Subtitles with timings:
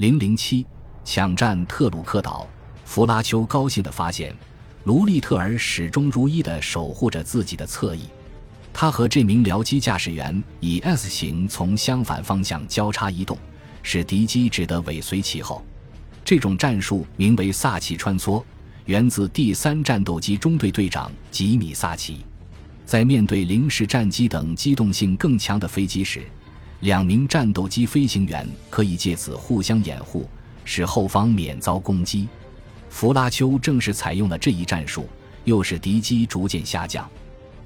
[0.00, 0.64] 零零七
[1.04, 2.48] 抢占特鲁克岛，
[2.86, 4.34] 弗拉丘高兴地发现，
[4.84, 8.04] 卢利特尔始终如一地守护着自己的侧翼。
[8.72, 13.36] 他和这名僚机驾驶员以 S 型从相反方向交叉移动，
[13.82, 15.62] 使敌机只得尾随其后。
[16.24, 18.42] 这种战术名为“萨奇穿梭”，
[18.86, 22.24] 源自第三战斗机中队队长吉米·萨奇。
[22.86, 26.24] 在面对零式战机等机动性更强的飞机时，
[26.80, 30.28] 两名战斗机飞行员可以借此互相掩护，
[30.64, 32.26] 使后方免遭攻击。
[32.88, 35.06] 弗拉丘正是采用了这一战术，
[35.44, 37.08] 又使敌机逐渐下降。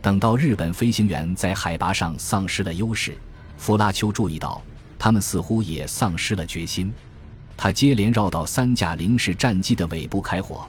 [0.00, 3.18] 等到日本飞行员在海拔上丧失了优势，
[3.58, 4.62] 弗拉丘注意到
[4.98, 6.92] 他们似乎也丧失了决心。
[7.56, 10.66] 他接连绕到三架零式战机的尾部开火，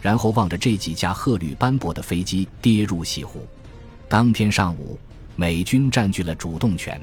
[0.00, 3.46] 然后望着这几架鹤履斑驳的飞机跌入西湖。
[4.08, 4.98] 当天上午，
[5.36, 7.00] 美军占据了主动权。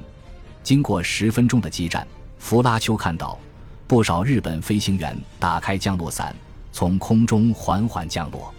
[0.63, 3.39] 经过十分钟的激战，弗拉丘看到
[3.87, 6.35] 不少日本飞行员打开降落伞，
[6.71, 8.53] 从空中缓缓降落。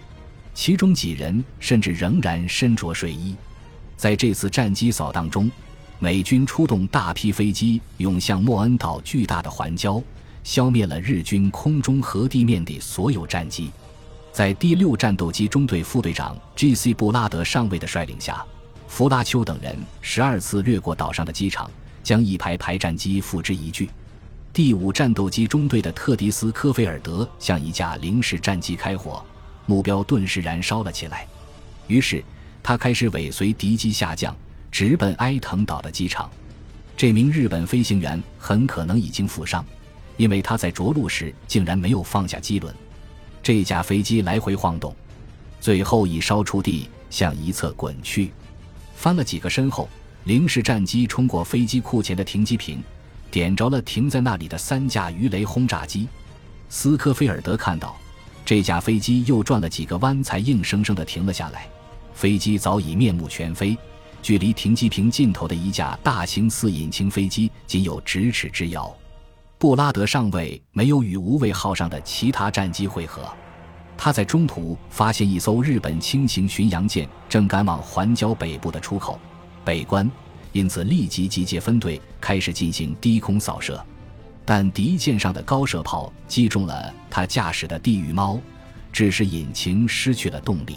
[0.54, 3.36] 其中几人甚至仍然身着睡衣。
[3.96, 5.50] 在这次战机扫荡中，
[5.98, 10.02] 美军出动大批飞机涌向莫恩岛巨大的环礁，
[10.42, 13.70] 消灭了日军空中和地面的所有战机。
[14.32, 16.94] 在第六战斗机中队副队长 G.C.
[16.94, 18.44] 布拉德上尉的率领下，
[18.88, 21.70] 弗拉丘等人十二次掠过岛上的机场，
[22.02, 23.88] 将一排排战机付之一炬。
[24.52, 29.24] 第五战斗机中队的特迪斯科菲尔德向一架零式战机开火。
[29.66, 31.24] 目标顿时燃烧了起来，
[31.86, 32.24] 于是
[32.62, 34.36] 他开始尾随敌机下降，
[34.72, 36.28] 直奔埃滕岛的机场。
[36.96, 39.64] 这名日本飞行员很可能已经负伤，
[40.16, 42.74] 因为他在着陆时竟然没有放下机轮。
[43.42, 44.94] 这架飞机来回晃动，
[45.60, 48.32] 最后一烧出地，向一侧滚去。
[48.96, 49.88] 翻了几个身后，
[50.24, 52.82] 零式战机冲过飞机库前的停机坪，
[53.30, 56.06] 点着了停在那里的三架鱼雷轰炸机。
[56.68, 57.96] 斯科菲尔德看到。
[58.42, 61.68] 这架飞机又转了几个弯，才硬生生地停了下来。
[62.14, 63.78] 飞机早已面目全非，
[64.22, 68.92] 距离停机坪尽头的一架大型四引擎飞机仅有咫尺之遥。
[69.56, 73.22] 布拉德上尉没有与无畏号上的其他战机会合，
[73.96, 79.20] 他在中途发现一艘日本轻型巡洋舰正赶往环礁北部的出口
[79.64, 80.10] 北关，
[80.52, 83.82] 因此立即集结分队开始进行低空扫射。
[84.44, 88.40] 但敌舰上的高射炮击中了他驾驶的地狱猫，
[88.92, 90.76] 致使引擎失去了动力。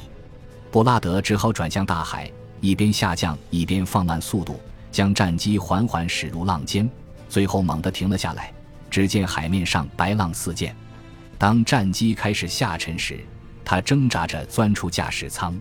[0.70, 4.60] 布拉德只好转向大海，一边下降一边放慢速度，
[4.92, 6.90] 将战机缓缓驶入浪尖，
[7.30, 8.52] 最后猛地停了下来。
[8.92, 10.76] 只见海面上白浪四溅。
[11.40, 13.20] 当战机开始下沉时，
[13.66, 15.60] 他挣扎着钻出驾驶舱。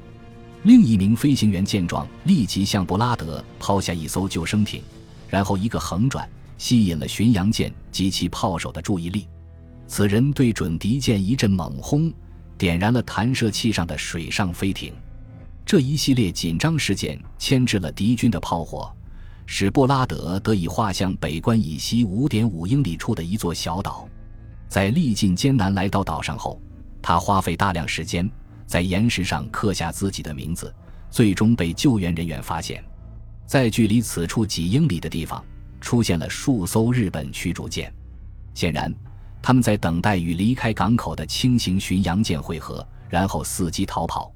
[0.64, 4.82] 另一名飞行员见状，立即向布拉德抛下一艘救生艇，
[5.28, 6.28] 然后一个横转。
[6.58, 9.26] 吸引了巡洋舰及其炮手的注意力，
[9.88, 12.12] 此人对准敌舰一阵猛轰，
[12.56, 14.92] 点燃了弹射器上的水上飞艇。
[15.66, 18.94] 这一系列紧张事件牵制了敌军的炮火，
[19.44, 24.08] 使布拉德得以划向北关以西五点五英里处的一座小岛。
[24.68, 26.62] 在历尽艰难来到岛上后，
[27.02, 28.30] 他花费大量时间
[28.72, 30.74] 在岩石上刻下自己的名字，
[31.10, 32.82] 最终被救援人员发现，
[33.44, 35.44] 在距离此处几英里的地方。
[35.78, 37.92] 出现了数艘日本驱逐舰，
[38.54, 38.90] 显然，
[39.42, 44.32] 他们在等待与离开港口的轻型巡洋舰会合，然后伺机逃跑。